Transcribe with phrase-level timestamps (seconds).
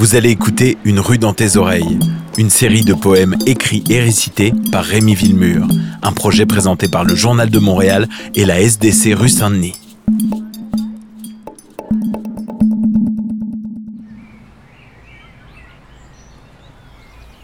[0.00, 1.98] Vous allez écouter Une rue dans tes oreilles,
[2.38, 5.68] une série de poèmes écrits et récités par Rémi Villemur,
[6.00, 9.74] un projet présenté par le Journal de Montréal et la SDC rue Saint-Denis.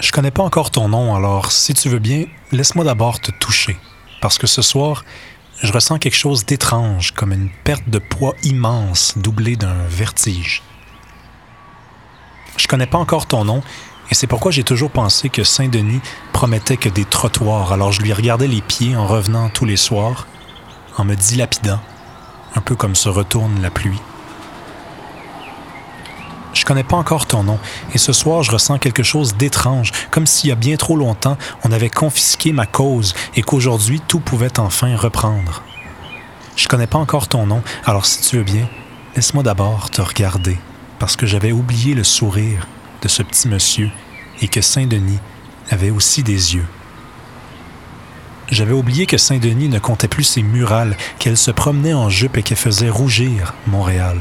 [0.00, 3.76] Je connais pas encore ton nom, alors si tu veux bien, laisse-moi d'abord te toucher.
[4.20, 5.04] Parce que ce soir,
[5.62, 10.64] je ressens quelque chose d'étrange, comme une perte de poids immense doublée d'un vertige.
[12.60, 13.62] Je connais pas encore ton nom,
[14.10, 16.02] et c'est pourquoi j'ai toujours pensé que Saint-Denis
[16.34, 20.26] promettait que des trottoirs, alors je lui regardais les pieds en revenant tous les soirs,
[20.98, 21.80] en me dilapidant,
[22.54, 23.98] un peu comme se retourne la pluie.
[26.52, 27.58] Je connais pas encore ton nom,
[27.94, 31.38] et ce soir je ressens quelque chose d'étrange, comme s'il y a bien trop longtemps
[31.64, 35.62] on avait confisqué ma cause et qu'aujourd'hui tout pouvait enfin reprendre.
[36.56, 38.68] Je connais pas encore ton nom, alors si tu veux bien,
[39.16, 40.58] laisse-moi d'abord te regarder
[41.00, 42.68] parce que j'avais oublié le sourire
[43.02, 43.90] de ce petit monsieur
[44.42, 45.18] et que Saint-Denis
[45.70, 46.66] avait aussi des yeux.
[48.50, 52.42] J'avais oublié que Saint-Denis ne comptait plus ses murales, qu'elle se promenait en jupe et
[52.42, 54.18] qu'elle faisait rougir Montréal.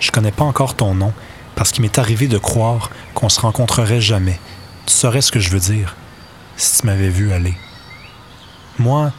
[0.00, 1.12] Je connais pas encore ton nom,
[1.54, 4.40] parce qu'il m'est arrivé de croire qu'on se rencontrerait jamais.
[4.86, 5.94] Tu saurais ce que je veux dire,
[6.56, 7.54] si tu m'avais vu aller.
[8.80, 9.12] Moi,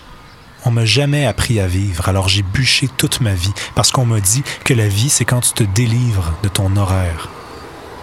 [0.66, 4.19] on m'a jamais appris à vivre, alors j'ai bûché toute ma vie, parce qu'on m'a
[4.19, 7.30] dit que la vie, c'est quand tu te délivres de ton horaire.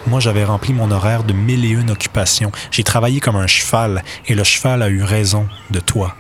[0.06, 2.52] Moi, j'avais rempli mon horaire de mille et une occupations.
[2.70, 6.16] J'ai travaillé comme un cheval, et le cheval a eu raison de toi.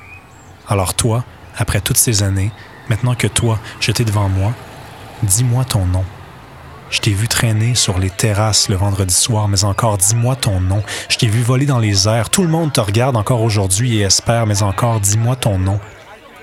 [0.68, 1.24] Alors toi,
[1.56, 2.52] après toutes ces années,
[2.88, 4.52] maintenant que toi, jeté devant moi,
[5.22, 6.04] dis-moi ton nom.
[6.90, 10.82] Je t'ai vu traîner sur les terrasses le vendredi soir, mais encore dis-moi ton nom.
[11.08, 12.30] Je t'ai vu voler dans les airs.
[12.30, 15.78] Tout le monde te regarde encore aujourd'hui et espère, mais encore dis-moi ton nom.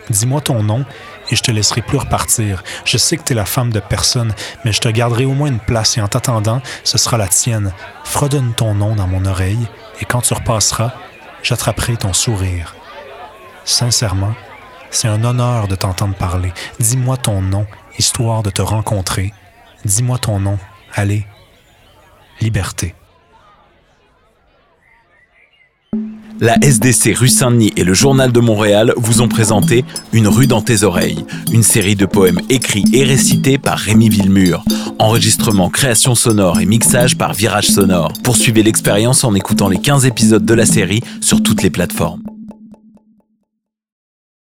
[0.10, 0.86] Dis-moi ton nom
[1.30, 2.64] et je te laisserai plus repartir.
[2.86, 5.60] Je sais que tu la femme de personne, mais je te garderai au moins une
[5.60, 7.74] place et en t'attendant, ce sera la tienne.
[8.04, 9.68] Fredonne ton nom dans mon oreille
[10.02, 10.94] et quand tu repasseras,
[11.44, 12.76] j'attraperai ton sourire.
[13.66, 14.34] Sincèrement,
[14.90, 16.54] c'est un honneur de t'entendre parler.
[16.80, 17.68] Dis-moi ton nom,
[18.00, 19.34] histoire de te rencontrer.
[19.84, 20.58] Dis-moi ton nom.
[20.94, 21.28] Allez,
[22.40, 22.96] liberté.
[26.40, 29.84] La SDC rue Saint-Denis et le Journal de Montréal vous ont présenté
[30.14, 34.64] Une rue dans tes oreilles, une série de poèmes écrits et récités par Rémi Villemur.
[35.00, 38.14] Enregistrement, création sonore et mixage par Virage Sonore.
[38.24, 42.22] Poursuivez l'expérience en écoutant les 15 épisodes de la série sur toutes les plateformes.